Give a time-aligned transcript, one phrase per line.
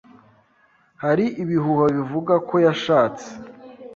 [1.03, 3.27] Hari ibihuha bivuga ko yashatse.